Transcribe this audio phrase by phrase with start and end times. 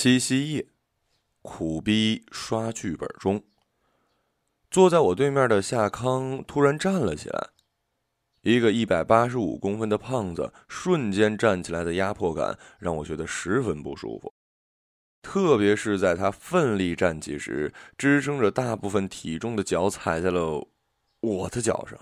[0.00, 0.68] 七夕夜，
[1.42, 3.42] 苦逼刷剧本中。
[4.70, 7.48] 坐在我对面的夏康突然站了起来，
[8.42, 14.32] 一个一百八十五公分的胖子瞬间站起来的压迫感让我觉得十分不舒服，
[15.20, 20.68] 特别是在他奋力站起时，支撑着大部分体重的脚踩在了
[21.18, 21.98] 我的脚上。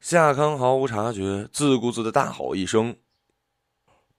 [0.00, 2.96] 夏康毫无察觉，自顾自的大吼一声。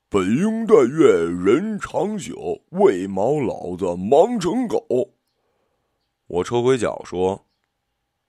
[0.10, 5.14] 本应但愿人长久，为毛老子忙成狗？
[6.28, 7.46] 我抽回脚说：“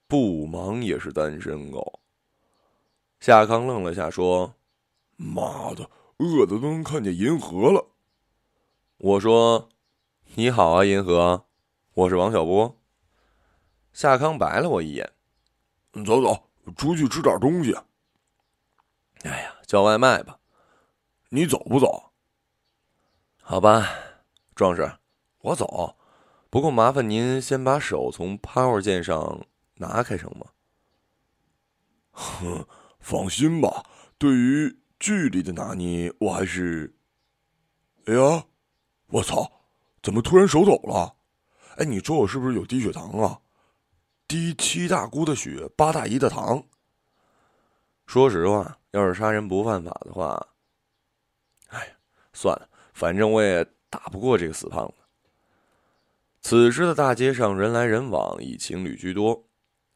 [0.08, 2.00] 不忙也是单身狗。”
[3.20, 4.54] 夏康愣了下说
[5.16, 7.86] ：“妈的，饿的都能看见银河了。”
[8.98, 9.68] 我说
[10.34, 11.46] ：“你好啊，银河，
[11.94, 12.76] 我是王小波。”
[13.92, 15.12] 夏康白了我一眼
[16.04, 17.76] ：“走走，出去吃点东西。”
[19.22, 20.40] 哎呀，叫外卖吧。
[21.30, 22.12] 你走不走？
[23.42, 23.86] 好吧，
[24.54, 24.98] 壮士，
[25.40, 25.96] 我走。
[26.48, 30.46] 不过麻烦您先把手从 Power 键上拿开，成吗？
[32.12, 32.66] 哼，
[32.98, 33.84] 放心吧，
[34.16, 36.96] 对于距离的拿捏，我还是……
[38.06, 38.46] 哎呀，
[39.08, 39.52] 我操！
[40.02, 41.16] 怎么突然手抖了？
[41.76, 43.40] 哎，你说我是不是有低血糖啊？
[44.26, 46.64] 低七大姑的血，八大姨的糖。
[48.06, 50.48] 说实话，要是杀人不犯法的话。
[52.40, 54.94] 算了，反正我也打不过这个死胖子。
[56.40, 59.44] 此时的大街上人来人往，以情侣居多。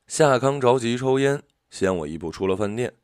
[0.09, 2.95] 夏康着急抽烟，先我一步出了饭店。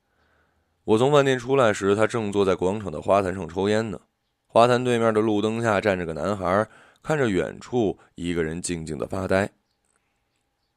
[0.83, 4.01] 我从饭店出来时，他正坐在广场的花坛上抽烟呢。
[4.49, 6.69] 花坛对面的路灯下站着个男孩，
[7.01, 9.53] 看着远处一个人静静的发呆。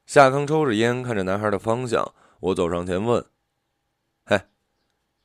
[0.06, 2.14] 夏康抽着烟，看着男孩的方向。
[2.42, 3.26] 我走上前问
[4.26, 4.39] ：“嘿，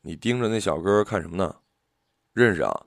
[0.01, 1.57] 你盯着那小哥看什么呢？”
[2.33, 2.87] 认识啊？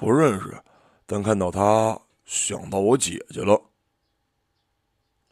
[0.00, 0.58] 不认识，
[1.04, 3.62] 但看到他想到我姐姐了。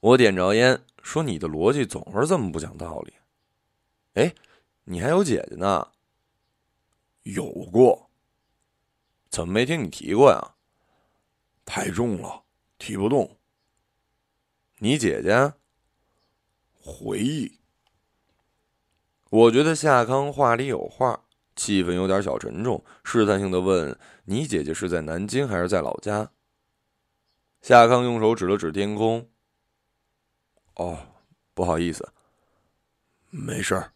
[0.00, 3.15] 我点着烟说：“你的逻辑总是这么不讲道理。”
[4.12, 4.34] 哎，
[4.84, 5.91] 你还有姐姐呢？
[7.22, 8.10] 有过？
[9.31, 10.54] 怎么没听你提过呀？
[11.65, 12.44] 太重了，
[12.76, 13.38] 提不动。
[14.81, 15.54] 你姐姐？
[16.75, 17.59] 回忆。
[19.31, 21.25] 我觉得夏康话里有话。
[21.58, 26.30] 气氛有点小沉重，试探性的问：“你姐姐是在南京还是在老家？”
[27.60, 29.28] 夏康用手指了指天空。
[30.76, 30.97] “哦，
[31.54, 32.08] 不好意思，
[33.30, 33.92] 没事儿。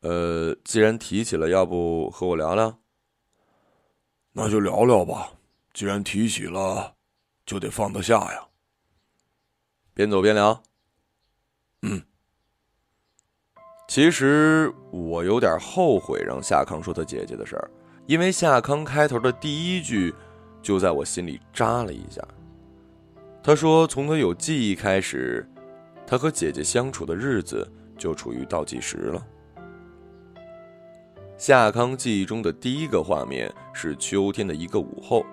[0.00, 2.78] 呃，既然提起了，要不和我聊聊？
[4.32, 5.32] 那就聊聊吧。
[5.72, 6.94] 既然提起了，
[7.46, 8.46] 就得放得下呀。
[9.94, 10.62] 边走边聊。
[11.80, 12.04] 嗯。”
[13.88, 17.70] 其实我有点后悔让夏康说他姐姐的事儿，
[18.06, 20.12] 因为夏康开头的第一句
[20.60, 22.20] 就在我心里扎了一下。
[23.42, 25.48] 他说，从他有记忆开始，
[26.04, 29.24] 他和姐姐相处的日子就处于倒计时了。
[31.38, 35.24] 夏康记忆中的第一个画面是秋天的一个午后，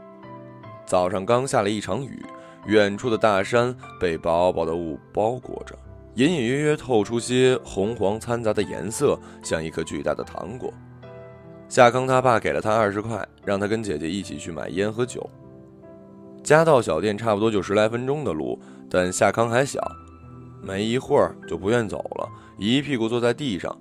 [0.86, 2.24] 早上刚下了一场雨，
[2.68, 5.76] 远处的大山被薄薄的雾包裹着。
[6.16, 10.72] 隐隐约约透出些红黄掺杂的颜色，像一颗巨大的糖果。
[11.68, 15.28] 夏康他爸给了他二十块，让他跟姐姐一起去买烟和酒。
[16.44, 18.60] 家到小店差不多就十来分钟的路，
[18.90, 19.82] 但夏康还小，
[20.62, 23.76] 没一会儿就不愿走了，一屁股坐在地上，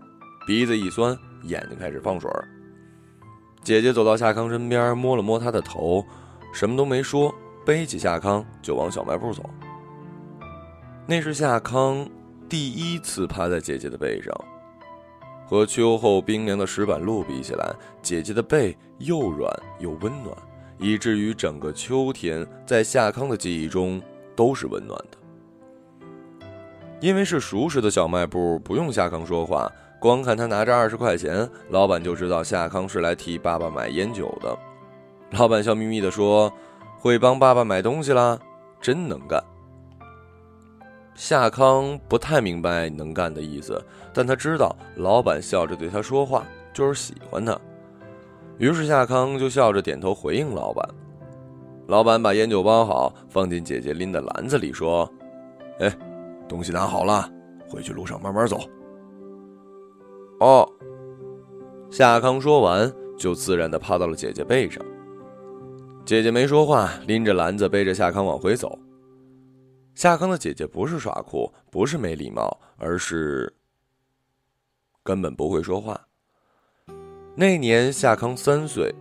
[0.47, 2.31] 鼻子一酸，眼睛开始放水。
[3.63, 6.03] 姐姐走到夏康身边，摸了摸他的头，
[6.55, 7.35] 什么都没说，
[7.67, 9.43] 背起夏康就往小卖部走。
[11.07, 12.09] 那是夏康。
[12.53, 14.31] 第一次趴在姐姐的背上，
[15.47, 20.37] 和秋后冰凉的石板路比起来，姐姐的背又软又温暖，
[20.77, 23.99] 以至于整个秋天在夏康的记忆中
[24.37, 25.17] 都是温暖的。
[27.01, 34.55] 因为是熟识的小卖部，不用夏康说话，光看他拿着二十块钱，老板就知道夏康是来替爸爸买烟酒的。
[35.31, 36.53] 老板笑眯眯地说
[37.01, 38.39] ：“会帮爸爸买东西啦，
[38.79, 39.43] 真能干。”
[41.15, 43.81] 夏康不太明白“能干”的意思，
[44.13, 47.59] 但他知道老板笑着对他说话就是喜欢他，
[48.59, 50.89] 于是夏康就笑着点头回应老板。
[51.89, 55.09] 老板把烟酒包好，放进姐姐拎的篮子里，说
[55.81, 55.93] ：“哎，
[56.49, 57.29] 东西拿好了，
[57.69, 58.61] 回去路上慢慢走。”
[60.41, 60.67] 哦，
[61.91, 64.83] 夏康说完，就自然的趴到了姐姐背上。
[66.05, 68.79] 姐姐没说话，拎着篮子背着夏康往回走。
[69.95, 73.53] 夏康的姐姐不是耍酷，不是没礼貌，而是
[75.03, 76.01] 根本不会说话。
[77.35, 78.95] 那年夏康三岁，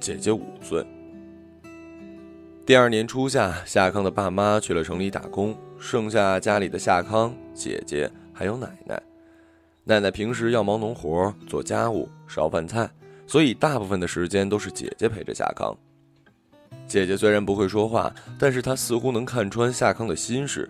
[0.00, 0.84] 姐姐五岁，
[2.66, 9.02] 第二年初夏，夏康的爸妈去了城里打工，剩下家里的夏康、姐姐还有奶奶。
[9.84, 12.90] 奶奶平时要忙农活、做家务、烧饭菜，
[13.26, 15.76] 所以大部分的时间都是姐姐陪着夏康。
[16.88, 20.68] 姐姐虽然不会说话，但是她似乎能看穿夏康的心事，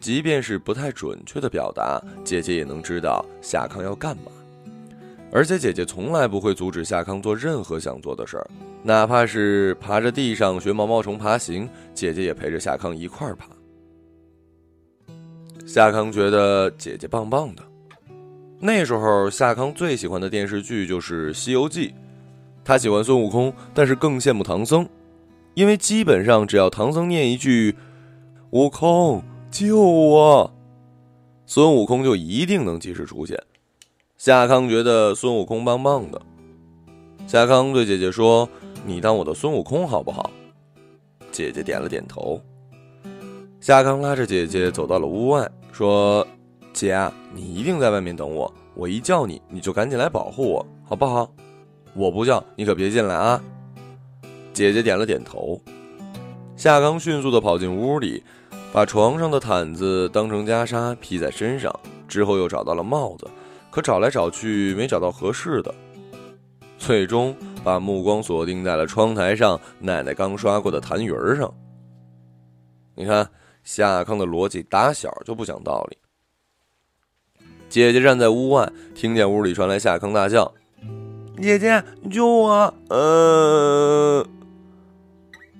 [0.00, 4.32] 即便是不太准确的表达，姐姐也能知道夏康要干嘛。
[5.30, 8.50] 而且姐姐从来不会阻止夏康做任何想做的事儿。
[8.82, 13.46] 哪怕是爬着地上学毛毛虫爬行，姐姐也陪着夏康一块儿爬。
[15.66, 17.62] 夏康觉得姐姐棒棒的。
[18.58, 21.88] 那时候，夏康最喜欢的电视剧就是《西游记》，
[22.64, 24.88] 他喜欢孙悟空，但是更羡慕唐僧，
[25.54, 27.76] 因为基本上只要唐僧念一句
[28.50, 30.52] “悟空救我”，
[31.46, 33.38] 孙悟空就一定能及时出现。
[34.16, 36.20] 夏康觉得孙悟空棒棒的。
[37.26, 38.48] 夏康对姐姐说。
[38.86, 40.30] 你当我的孙悟空好不好？
[41.30, 42.40] 姐姐点了点头。
[43.60, 46.26] 夏康拉着姐姐走到了屋外，说
[46.72, 51.30] ：“姐啊，你一定在外面等我，我一叫你，你就赶紧来保护我，好不好？
[51.92, 53.38] 我不叫你可别进来啊。”
[54.52, 55.60] 姐姐点了点头。
[56.56, 58.22] 夏康迅速的跑进屋里，
[58.72, 61.74] 把床上的毯子当成袈裟披在身上，
[62.06, 63.26] 之后又找到了帽子，
[63.70, 65.74] 可找来找去没找到合适的，
[66.78, 67.36] 最终。
[67.62, 71.52] 把目光锁定在了窗台上奶奶刚刷过的痰盂儿上。
[72.94, 73.28] 你看，
[73.62, 75.98] 夏康的逻辑打小就不讲道理。
[77.68, 80.50] 姐姐站在屋外，听见屋里传来夏康大叫
[81.42, 84.26] ：“姐姐，救我！”呃，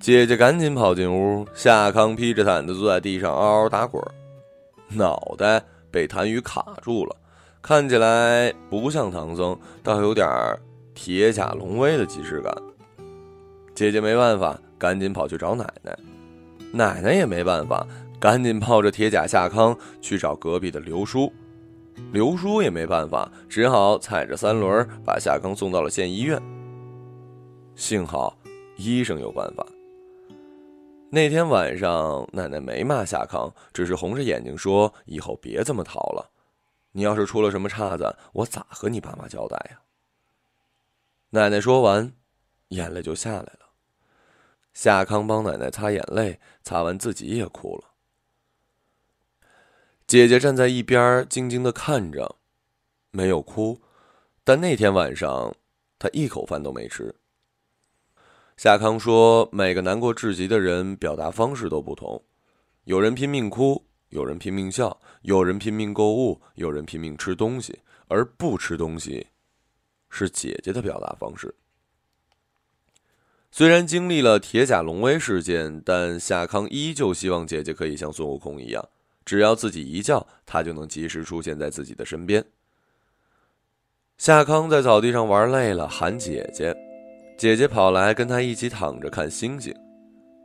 [0.01, 4.03] 姐姐赶紧跑进屋，夏康披着毯子坐在地上嗷嗷打滚，
[4.89, 7.15] 脑袋被痰盂卡住了，
[7.61, 10.27] 看起来不像唐僧，倒有点。
[10.95, 12.51] 铁甲龙威的即视感。
[13.75, 15.95] 姐姐没办法，赶紧跑去找奶奶。
[16.73, 17.85] 奶奶也没办法，
[18.19, 21.31] 赶紧抱着铁甲夏康去找隔壁的刘叔。
[22.11, 26.41] 刘叔也没办法，只好踩着三轮把夏康送到了县医院。
[27.75, 28.35] 幸好
[28.77, 29.63] 医生有办法。
[31.13, 36.31] 那天晚上，奶奶没骂夏康，只是红着眼睛说：“以后别这么淘了，
[36.93, 39.81] 你要是出了什么岔子，我咋和你爸妈交代呀？”
[41.31, 42.13] 奶奶说完，
[42.69, 43.71] 眼泪就下来了。
[44.73, 47.89] 夏康帮奶奶擦眼泪，擦完自己也哭了。
[50.07, 52.37] 姐姐站在一边静静的看着，
[53.09, 53.81] 没有哭，
[54.45, 55.53] 但那天晚上
[55.99, 57.13] 她一口饭都没吃。
[58.61, 62.23] 夏康说：“每个难过至极的人，表达方式都不同，
[62.83, 69.25] 有人拼命哭，有人拼命笑，有人拼命购物，有人拼命吃东西，而不吃东西。”
[70.11, 71.55] 是姐姐的表达方式。
[73.49, 78.89] 虽然经历了铁甲龙威事件，但夏康依旧希望姐姐可以像孙悟空一样，
[79.25, 82.45] 只要自己一叫，他就能及时出现在自己的身边。
[84.19, 86.77] 夏康在草地上玩累了，喊姐姐，
[87.41, 89.73] 姐姐跑来跟他一起躺着看星星。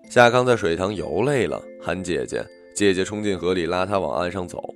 [0.08, 2.42] 夏康在水塘游累了，喊姐姐，
[2.74, 4.74] 姐姐冲进河里拉他往岸上走。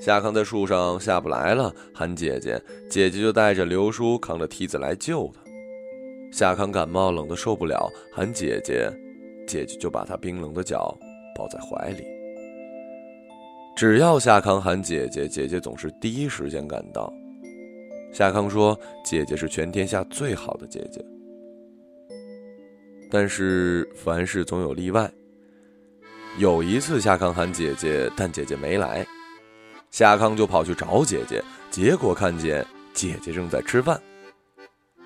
[0.00, 2.60] 夏康在树上下不来了，喊姐姐，
[2.90, 5.40] 姐姐就带着刘叔扛着梯子来救他。
[6.32, 8.92] 夏康感冒冷得受不了，喊姐姐，
[9.46, 10.92] 姐姐就把他冰冷的脚
[11.36, 12.04] 抱在怀里。
[13.76, 17.08] 只要夏康喊姐姐，姐姐总是第一时间赶到。
[18.12, 21.00] 夏康说：“姐姐是全天下最好的姐姐。”
[23.10, 25.10] 但是凡事总有例外。
[26.38, 29.04] 有一次，夏康喊姐姐，但姐姐没来。
[29.90, 32.64] 夏康就跑去找姐姐，结果看见
[32.94, 34.00] 姐姐正在吃饭。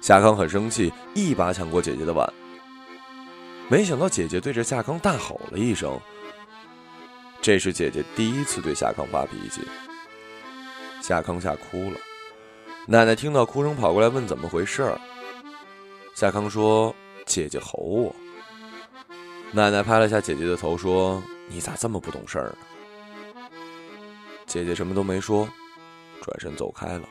[0.03, 2.31] 夏康很生气，一把抢过姐姐的碗。
[3.71, 5.99] 没想到姐姐对着夏康大吼了一声。
[7.41, 9.63] 这是姐姐第一次对夏康发脾气。
[11.01, 11.97] 夏康吓哭了。
[12.87, 15.01] 奶奶听到哭声跑过来问怎么回事儿。
[16.15, 16.95] 夏康说
[17.27, 18.15] ：“姐姐吼我。”
[19.53, 22.59] 奶奶拍了下姐姐的头说：“你咋这么不懂事儿呢？”
[24.47, 25.49] 姐姐什么都没说，
[26.21, 27.09] 转身走开了。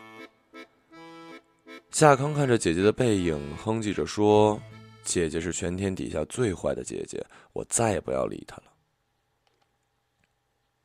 [1.92, 4.60] 夏康看着姐姐的背影，哼唧着说
[5.04, 8.64] ：“姐姐是全天底下最坏的姐姐，我再也不要理她了。”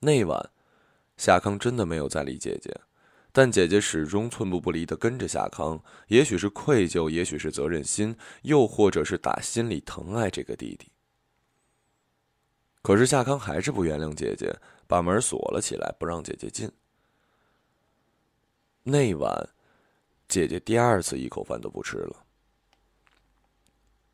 [0.01, 0.51] 那晚，
[1.17, 2.73] 夏康真的没有再理姐姐，
[3.39, 5.81] 但姐姐始终寸步不离的跟着夏康。
[6.09, 10.91] 也许是愧疚，也许是责任心，又或者是打心里疼爱这个弟弟。
[12.83, 14.59] 可是夏康还是不原谅姐姐。
[14.89, 16.69] 把门锁了起来，不让姐姐进。
[18.83, 19.51] 那晚，
[20.27, 22.25] 姐姐第二次一口饭都不吃了。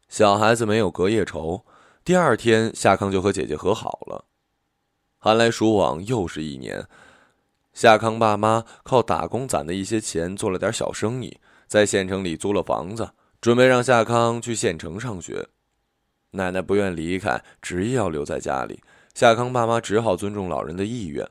[0.09, 1.65] 小孩子没有隔夜仇，
[2.05, 4.27] 第二天，夏康就和姐姐和好了。
[5.19, 6.87] 寒来暑往，又是一年。
[7.75, 15.49] 夏康爸妈靠打工攒的一些钱做了点小生意，在县城里租了房子，准备让夏康去县城上学。
[16.31, 18.83] 奶奶不愿离开，执意要留在家里。
[19.13, 21.29] 夏康爸妈只好尊重老人的意愿。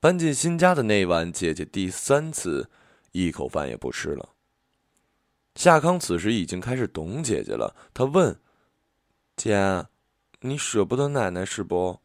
[0.00, 2.70] 搬进新家的那晚，姐姐第三次
[3.10, 4.30] 一口饭也不吃了。
[5.54, 8.40] 夏康此时已经开始懂姐姐了，他问
[9.36, 9.86] ：“姐，
[10.40, 12.00] 你舍不得奶奶是不？”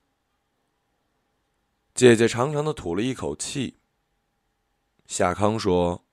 [1.98, 3.78] 姐姐长长的吐了一口气。
[5.08, 6.06] 夏康说：“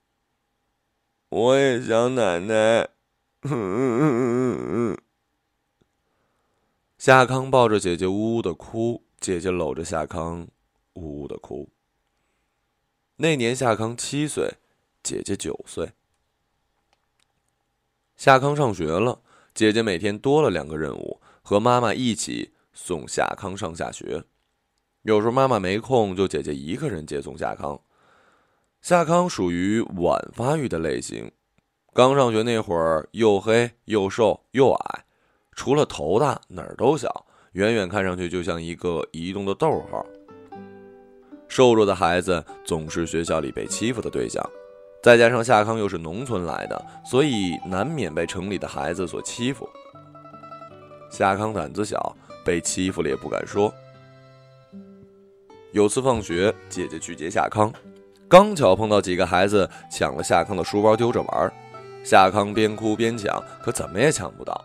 [1.29, 2.89] 我也想奶奶。
[6.97, 10.47] ”夏康抱着姐姐呜呜的哭，姐姐搂着夏康
[10.93, 11.69] 呜呜的哭。
[13.17, 14.55] 那年夏康七岁，
[15.03, 15.91] 姐姐九岁。
[18.17, 19.21] 夏康上学了，
[19.53, 24.23] 姐姐每天多了两个任务，和妈妈一起送夏康上下学。
[25.05, 27.79] 有时候妈妈没空，就姐姐一个人接送夏康。
[28.81, 31.31] 夏康属于晚发育的类型，
[31.93, 35.05] 刚上学那会儿又黑又瘦又矮，
[35.51, 40.03] 除了头大哪儿都小，远远看上去就像一个移动的逗号。
[41.47, 44.43] 瘦弱的孩子总是学校里被欺负的对象。
[45.03, 49.69] 再加上夏康又是农村来的，所以难免被城里的孩子所欺负。
[51.11, 53.71] 夏康胆子小，被欺负了也不敢说。
[55.75, 57.69] 有次放学，姐姐去接夏康，
[58.29, 61.53] 刚巧碰到几个孩子抢了夏康的书包丢着玩
[62.01, 64.63] 夏康边哭边抢，可怎么也抢不到。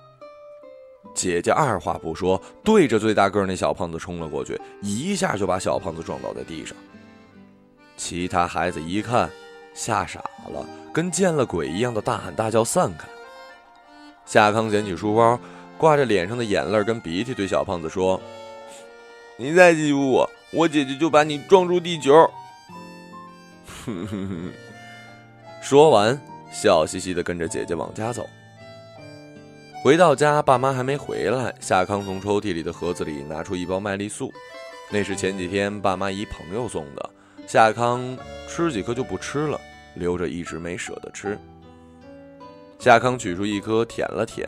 [1.13, 6.77] 姐姐二话不说，对着最大个那小胖子冲了过去，一下就把小胖子撞倒在地上。
[7.97, 9.29] 其他孩子一看。
[9.73, 10.21] 吓傻
[10.53, 13.09] 了，跟见了鬼一样的大喊大叫散开。
[14.27, 15.39] 夏康捡起书包，
[15.77, 18.21] 挂着脸上的眼泪跟鼻涕，对小胖子说
[19.39, 22.13] ：“你再欺负我，我姐姐就把你撞出地球。”
[23.87, 24.53] 哼哼哼，
[25.63, 26.21] 说完，
[26.53, 28.29] 笑嘻嘻的跟着姐姐往家走。
[29.83, 34.31] 回到家，爸妈还没回来，夏康从抽屉里的盒子里拿出一包麦丽素，
[34.91, 37.11] 那是前几天爸妈一朋友送的。
[37.47, 38.17] 夏康
[38.47, 39.59] 吃几颗就不吃了，
[39.95, 41.39] 留着一直没舍得吃。
[42.79, 44.47] 夏康取出一颗舔了舔，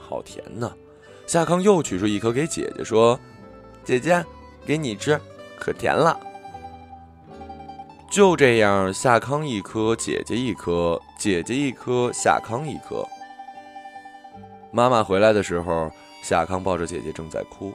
[0.00, 0.72] 好甜呐！
[1.26, 3.18] 夏康又取出一颗给姐姐说
[3.84, 4.24] ：“姐姐，
[4.66, 5.20] 给你吃，
[5.58, 6.18] 可甜了。”
[8.10, 13.04] 就这样，夏康一颗，姐姐一颗，姐姐一颗，夏康一颗。
[14.70, 15.90] 妈妈回来的时候，
[16.22, 17.72] 夏康抱着姐姐正在哭，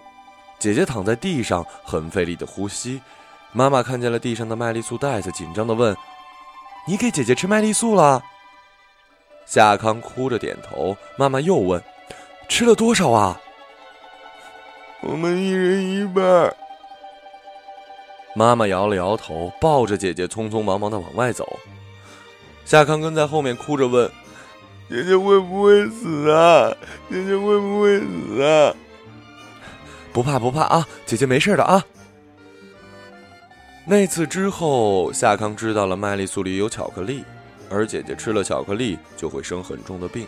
[0.58, 3.02] 姐姐躺在地上，很费力的呼吸。
[3.52, 5.94] 妈妈看见了地上的麦丽素袋子，紧张的问
[6.88, 8.24] ：“你给姐姐吃麦丽素了？”
[9.46, 10.96] 夏康哭着点头。
[11.18, 11.84] 妈妈又问
[12.48, 13.42] ：“吃了多少啊
[15.04, 16.56] ？”“我们一人一半。”
[18.36, 21.60] 妈妈摇了摇头，抱着姐姐匆匆忙忙的往外走。
[22.64, 24.10] 夏康跟在后面哭着问
[24.90, 26.72] ：“姐姐会不会死啊？
[27.10, 28.74] 姐姐会不会死啊
[30.14, 31.84] ？”“不怕不怕啊，姐姐没事的啊。”
[33.86, 37.24] 那次之后，夏康知道了麦丽素里有巧克力，
[37.72, 40.28] 而姐姐吃了巧克力就会生很重的病。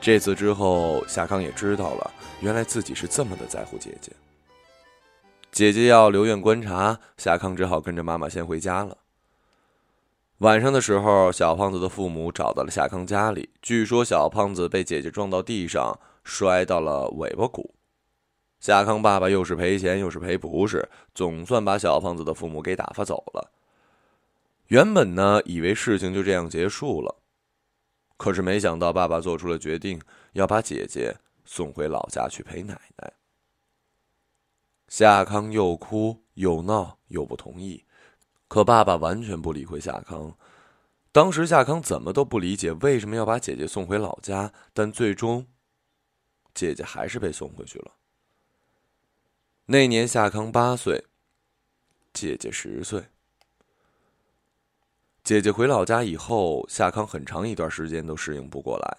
[0.00, 4.10] 这次之后，夏康也知道了，原来自己是这么的在乎姐姐。
[5.56, 8.98] 姐姐要留院观察，夏康只好跟着妈妈先回家了。
[10.40, 17.74] 晚上的时候，小胖子的父母找到了夏康家里，据说小胖子被姐姐撞到地上，摔到了尾巴骨。
[18.60, 23.50] 夏康爸爸又是赔钱又是赔不是，总算把小胖子的父母给打发走了。
[24.66, 27.16] 原本呢，以为事情就这样结束了，
[28.18, 29.98] 可是没想到爸爸做出了决定，
[30.32, 33.10] 要把姐姐送回老家去陪奶奶。
[34.88, 37.84] 夏康又哭又闹又不同意，
[38.48, 40.36] 可爸爸完全不理会夏康。
[41.12, 45.46] 当时夏康怎么都不理解为什么要把姐姐送回老家，但最终，
[46.54, 47.92] 姐姐还是被送回去了。
[49.64, 51.06] 那年夏康八岁，
[52.12, 53.06] 姐姐十岁。
[55.24, 58.98] 姐姐回老家以后，夏康很长一段时间都适应不过来。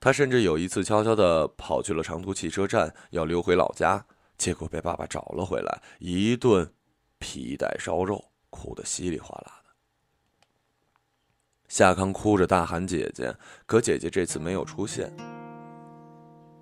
[0.00, 4.04] 他甚至有一次悄悄的跑去了长途汽车站，要溜回老家，
[4.42, 6.68] 结果被爸爸找了回来，一顿
[7.20, 9.70] 皮带烧肉，哭得稀里哗啦的。
[11.68, 13.32] 夏康哭着大喊姐姐，
[13.66, 15.14] 可姐姐这次没有出现。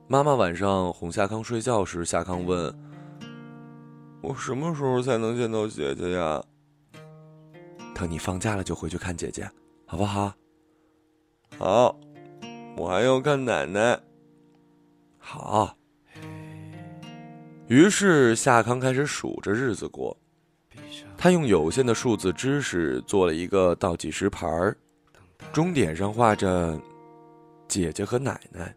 [0.09, 2.79] 妈妈晚上哄夏康睡觉时，夏康问。
[4.21, 6.45] 我什么时候才能见到姐姐呀？
[7.95, 9.51] 等你放假了就回去看姐姐，
[9.87, 10.35] 好不好？
[11.57, 11.99] 好，
[12.77, 13.99] 我还要看奶奶。
[15.17, 15.80] 好。
[17.71, 20.17] 于是夏康开始数着日子过，
[21.17, 24.77] 他用有限的数字知识做了一个倒计时牌儿，
[25.53, 26.77] 终点上画着
[27.69, 28.75] 姐姐和奶奶。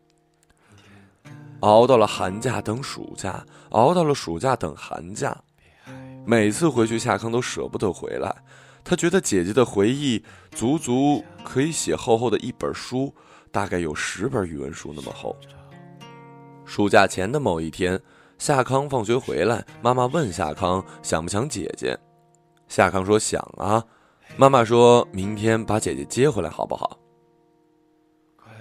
[1.61, 5.35] 熬到了寒假等暑假，熬到了暑假等寒假，
[6.23, 8.31] 每次回去夏康都舍不得回来。
[8.83, 13.11] 他觉得姐姐的回忆足足可以写厚厚的一本书，
[13.51, 15.35] 大概有十本语文书那么厚。
[16.63, 17.99] 暑假前的某一天。
[18.37, 21.97] 夏康放学回来，妈妈问夏康想不想姐姐。
[22.67, 23.83] 夏康说想啊。
[24.35, 26.97] 妈妈说明天把姐姐接回来好不好？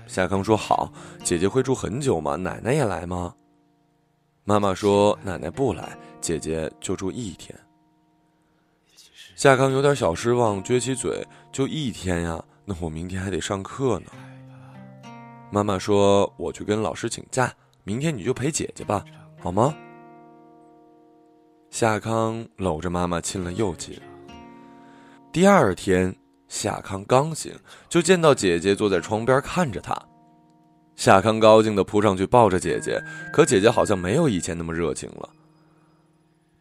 [0.06, 0.92] 夏康说好。
[1.24, 2.36] 姐姐会住很久吗？
[2.36, 3.34] 奶奶也来吗？
[4.44, 7.58] 妈妈说奶奶不来，姐姐就住一天。
[9.34, 12.44] 夏康有点小失望，撅起嘴，就一天呀？
[12.64, 14.06] 那我明天还得上课呢。
[15.50, 17.50] 妈妈说我去跟老师请假，
[17.84, 19.02] 明天你就陪姐姐吧。
[19.42, 19.74] 好吗？
[21.68, 24.00] 夏康搂着妈妈亲了又亲。
[25.32, 26.14] 第二天，
[26.46, 27.52] 夏康刚醒，
[27.88, 30.00] 就见到姐姐坐在窗边看着他。
[30.94, 35.28] 夏康高兴的扑上去抱着姐姐，可姐姐好像没有以前那么热情了。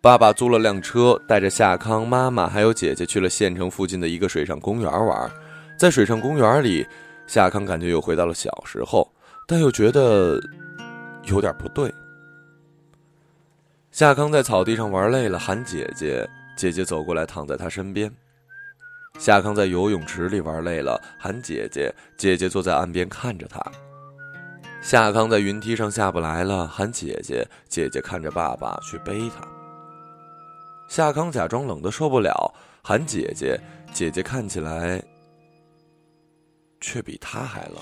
[0.01, 5.31] 爸爸租了辆车，带着夏康、妈妈还有姐姐去了县城附近的一个水上公园玩。
[5.77, 6.83] 在水上公园里，
[7.27, 9.07] 夏康感觉又回到了小时候，
[9.47, 10.39] 但又觉得
[11.25, 11.93] 有点不对。
[13.91, 18.09] 夏康在草地上玩累了，喊姐姐，姐姐走过来躺在他身边。
[19.19, 23.61] 夏康在游泳池里玩累了，喊姐姐，姐姐坐在岸边看着他。
[24.81, 29.45] 夏康在云梯上下不来了，喊姐姐，姐姐看着爸爸去背他。
[30.87, 33.59] 夏康假装冷的受不了，喊姐姐，
[33.93, 35.03] 姐姐看起来
[36.79, 37.75] 却比他还冷。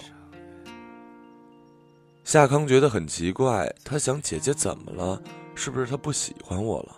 [2.24, 5.22] 夏康觉得很奇怪，他想姐姐怎么了？
[5.60, 6.96] 是不是他不喜欢我了？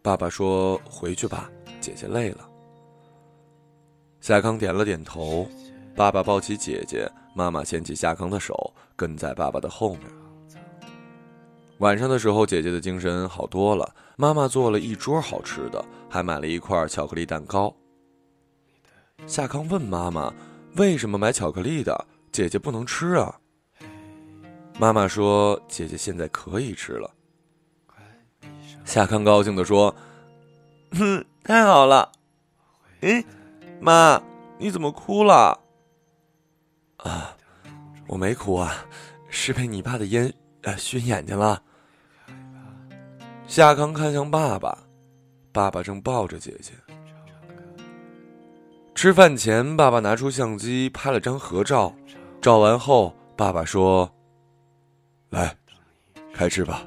[0.00, 1.50] 爸爸说：“回去吧，
[1.82, 2.48] 姐姐累了。”
[4.22, 5.46] 夏康点了点头。
[5.94, 10.00] 爸爸抱起姐姐，妈妈牵起夏康的手，跟在爸爸的后面。
[11.80, 13.94] 晚上的时候，姐姐的精神好多了。
[14.16, 17.74] 妈妈做了一桌好吃的，还买了一块巧克力蛋糕。
[19.26, 20.32] 夏康问妈妈
[20.76, 22.06] ：“为什么买巧克力的？
[22.32, 23.38] 姐姐不能吃啊？”
[24.80, 27.10] 妈妈说：“姐姐现在可以吃了。”
[28.86, 29.94] 夏康高兴地说
[30.96, 32.12] ：“哼，太好了！
[33.00, 33.22] 哎，
[33.80, 34.22] 妈，
[34.58, 35.60] 你怎么哭了？
[36.98, 37.36] 啊，
[38.06, 38.86] 我没哭啊，
[39.28, 41.60] 是被你爸的烟呃熏眼睛了。”
[43.46, 44.78] 夏康看向爸爸，
[45.52, 46.72] 爸爸正抱着姐姐。
[48.94, 51.92] 吃饭前，爸爸拿出相机拍了张合照，
[52.40, 54.10] 照完后，爸爸说
[55.28, 55.54] ：“来，
[56.32, 56.86] 开吃吧。”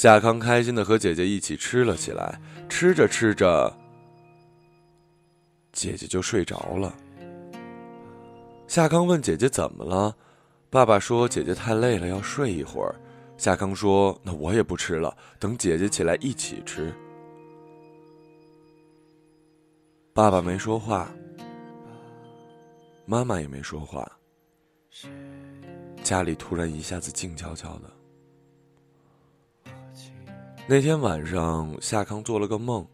[0.00, 3.70] 夏康开心的和姐姐一起吃了起来，吃着吃着，
[5.72, 6.96] 姐姐就睡着了。
[8.66, 10.16] 夏康问姐姐怎么了，
[10.70, 12.94] 爸爸说姐姐太累了要睡一会儿。
[13.36, 16.90] 夏康说：“那我也不吃了，等姐姐起来一起吃。”
[20.14, 21.10] 爸爸没说话，
[23.04, 24.10] 妈妈也没说话，
[26.02, 27.99] 家里突然一下子静悄悄的。
[30.72, 32.86] 那天晚上，夏康做了个梦。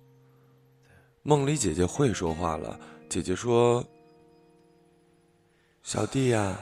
[1.23, 2.81] 梦里姐姐会说话了。
[3.07, 3.85] 姐姐说
[5.85, 6.59] ：“小弟呀，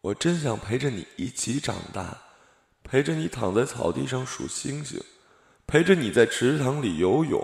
[0.00, 2.18] 我真想陪着你一起长大，
[2.82, 5.00] 陪着你躺在草地上数星星，
[5.68, 7.40] 陪着你在池塘里游泳，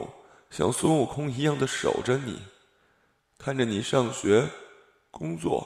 [0.50, 2.40] 像孙悟空一样的守着你，
[3.38, 4.44] 看着你上学、
[5.12, 5.64] 工作，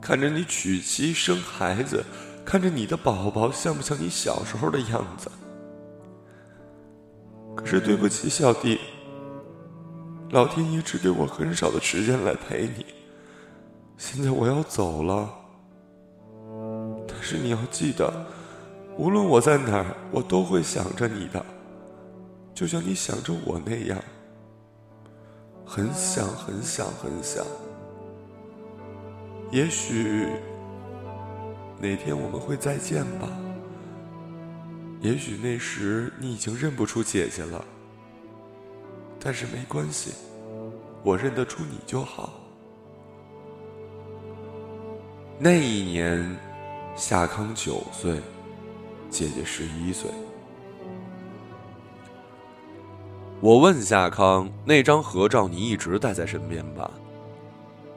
[0.00, 2.04] 看着你娶妻生孩子，
[2.44, 5.28] 看着你的宝宝像不像你小时候的样子。”
[7.54, 8.78] 可是对不起，小弟，
[10.30, 12.86] 老天爷只给我很少的时间来陪你。
[13.96, 15.30] 现在我要走了，
[17.06, 18.12] 但是你要记得，
[18.98, 21.44] 无论我在哪儿，我都会想着你的，
[22.52, 23.98] 就像你想着我那样，
[25.64, 27.44] 很想很想很想。
[29.50, 30.26] 也许
[31.80, 33.28] 哪天我们会再见吧。
[35.04, 37.62] 也许那时你已经认不出姐姐了，
[39.20, 40.14] 但是没关系，
[41.02, 42.32] 我认得出你就好。
[45.38, 46.34] 那一年，
[46.96, 48.18] 夏康九岁，
[49.10, 50.10] 姐姐十一岁。
[53.42, 56.90] 我问夏康：“那张合照你一直带在身边吧？”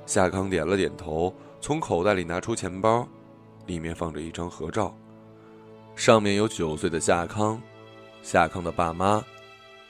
[0.06, 3.08] 夏康点了点头，从口袋里拿出钱包，
[3.66, 4.94] 里面放着一张合照，
[5.98, 7.60] 上面有九岁的夏康，
[8.22, 9.26] 夏康的爸妈，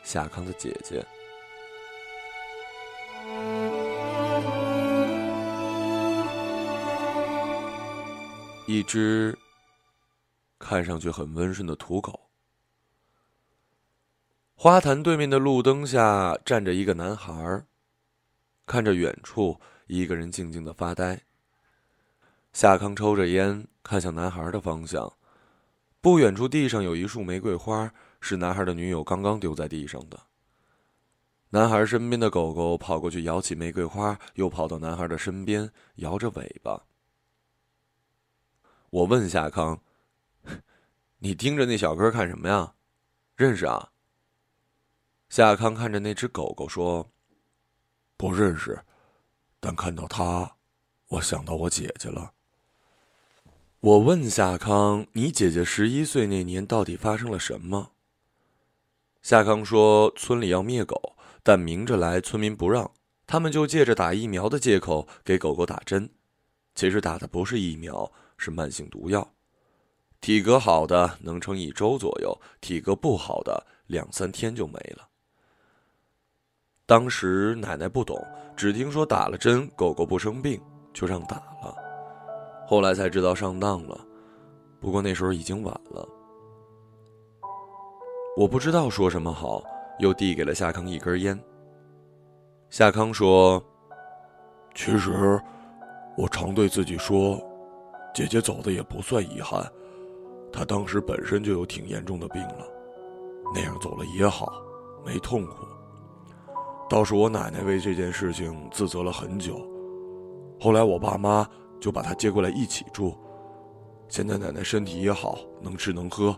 [0.03, 1.05] 夏康的姐姐。
[8.65, 9.37] 一只
[10.57, 12.29] 看上去很温顺的土狗。
[14.55, 17.65] 花坛对面的路灯下站着一个男孩，
[18.65, 21.21] 看着远处一个人静静的发呆。
[22.53, 25.16] 夏康抽着烟，看向男孩的方向。
[25.99, 30.19] 不远处地上有一束玫瑰花，是男孩的女友刚刚丢在地上的。
[31.49, 36.85] 男孩身边的狗狗跑过去摇起玫瑰花，又跑到男孩的身边摇着尾巴。
[38.89, 39.81] 我问夏康
[41.19, 42.73] ：“你盯着那小哥看什么呀？
[43.35, 43.91] 认识啊？”
[45.29, 47.11] 夏康看着那只狗狗说
[48.15, 48.79] ：“不认识，
[49.59, 50.55] 但看到他，
[51.07, 52.33] 我想到我姐姐了。”
[53.79, 57.91] 我问夏康：“你姐姐十一岁那年到底发生了什么？”
[59.21, 62.91] 夏康说：“村里要灭狗，但明着来，村民不让，
[63.25, 66.09] 他们就借着打疫苗的借口给狗狗打针，
[66.75, 69.33] 其实打的不是疫苗。”是慢性毒药，
[70.21, 75.07] 体格好的能撑一周左右，体格不好的两三天就没了。
[76.85, 78.15] 当时奶奶不懂，
[78.55, 80.61] 只听说打了针狗狗不生病，
[80.93, 81.56] 就让打了。
[82.67, 83.97] 后来才知道上当了，
[84.81, 86.07] 不过那时候已经晚了。
[88.35, 89.63] 我不知道说什么好，
[89.99, 91.39] 又递给了夏康一根烟。
[92.69, 93.63] 夏康说
[94.75, 95.41] ：“其实，
[96.17, 97.41] 我常对自己说。”
[98.13, 99.63] 姐姐走的也不算遗憾，
[100.51, 102.67] 她当时本身就有挺严重的病了，
[103.53, 104.51] 那样走了也好，
[105.05, 105.65] 没痛苦。
[106.89, 109.61] 倒是我奶奶为这件事情自责了很久，
[110.59, 111.47] 后来我爸妈
[111.79, 113.15] 就把她接过来一起住，
[114.07, 116.35] 现在奶奶身体也好，能吃能喝，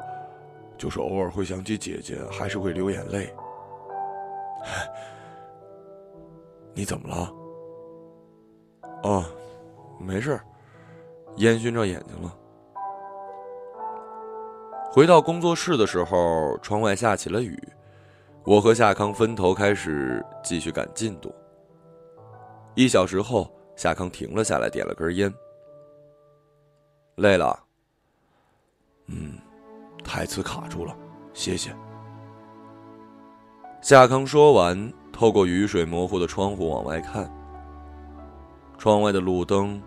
[0.77, 3.33] 就是偶尔会想起姐姐，还是会流眼泪。
[6.73, 7.33] 你怎么了？
[9.03, 9.25] 哦，
[9.99, 10.39] 没事。
[11.37, 12.35] 烟熏着眼睛了。
[14.91, 17.57] 回到工作室的时候，窗外下起了雨，
[18.43, 21.33] 我和夏康分头开始继续赶进度。
[22.75, 23.49] 一小时后，
[23.79, 25.33] 夏康停了下来，点了根烟。
[27.15, 27.57] 累了？
[29.05, 29.39] 嗯，
[30.03, 30.93] 台词卡住了，
[31.33, 31.73] 谢谢。
[33.81, 37.33] 夏康说完，透过雨水模糊的窗户往外看，
[38.77, 39.81] 窗外的路灯。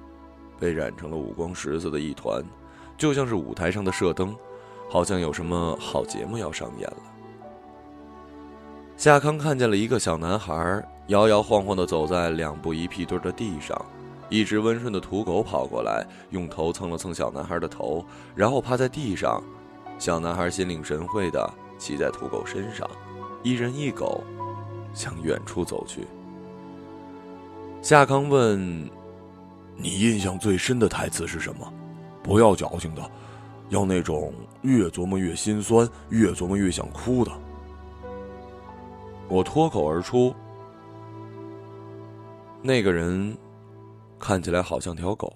[0.58, 2.42] 被染成了五光十色的一团，
[2.96, 4.34] 就像是舞台上的射灯，
[4.88, 7.02] 好像有什么好节目要上演了。
[8.96, 13.78] 夏康看见了一个小男孩摇摇晃晃地走在两步一屁墩的地上，
[14.30, 18.02] 一只温顺的土狗跑过来，用头蹭了蹭小男孩的头，
[18.34, 19.42] 然后趴在地上。
[19.98, 22.88] 小男孩心领神会地骑在土狗身上，
[23.42, 24.24] 一人一狗
[24.94, 26.06] 向远处走去。
[27.82, 28.90] 夏康问。
[29.74, 31.72] 你印象最深的台词是什么？
[32.22, 33.02] 不要矫情的，
[33.70, 37.32] 要那种越琢磨越心酸、越琢磨越想哭的。
[39.28, 40.32] 我脱口而出
[42.62, 43.36] ：“那个人
[44.18, 45.32] 看起来好像条狗。”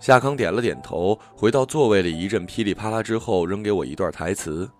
[0.00, 4.70] 夏康点了点头，回到座位里，一阵噼里啪啦之后，扔给我一段台词：“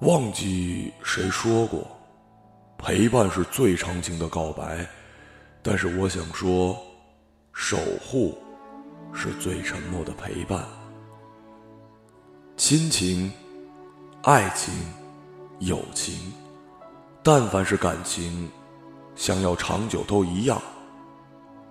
[0.00, 1.86] 忘记谁说过。”
[2.78, 4.86] 陪伴是最长情的告白，
[5.62, 6.76] 但是我想说，
[7.52, 8.36] 守护
[9.14, 10.62] 是最沉默的陪伴。
[12.56, 13.32] 亲情、
[14.22, 14.74] 爱情、
[15.58, 16.32] 友情，
[17.26, 18.48] 但凡是感情，
[19.16, 20.62] 想要长久都一样，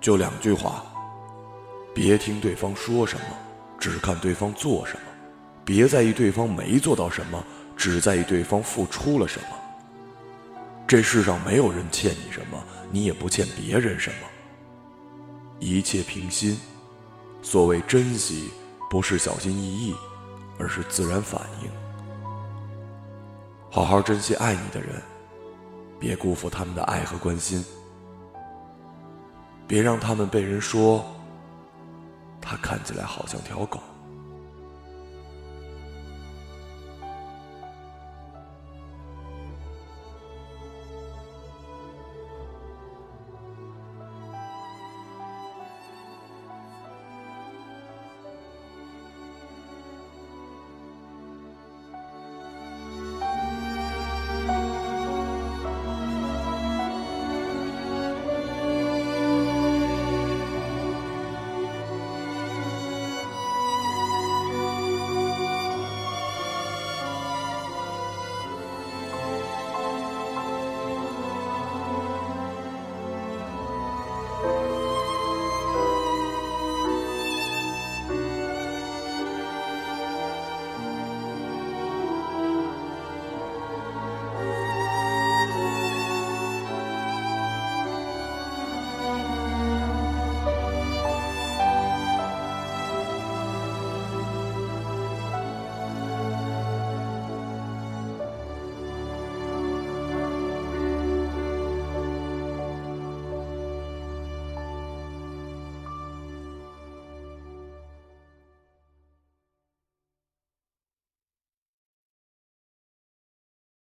[0.02, 0.84] 就两句话：
[1.94, 3.26] 别听对方说什么，
[3.80, 5.00] 只看对方做什么；
[5.64, 7.42] 别在意对方没做到什么，
[7.78, 9.48] 只在意对方付出了什么。
[10.86, 14.28] 这世上没有人欠你什么，你也不欠别人什么。
[15.62, 16.60] 一切平心。
[17.42, 18.52] 所谓珍惜，
[18.90, 19.96] 不是小心翼翼，
[20.60, 21.70] 而是自然反应。
[23.72, 25.02] 好好珍惜爱你的人，
[26.06, 27.66] 别辜负他们的爱和关心。
[29.66, 31.04] 别让他们被人说，
[32.40, 33.80] 他看起来好像条狗。